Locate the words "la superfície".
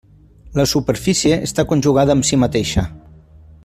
0.59-1.37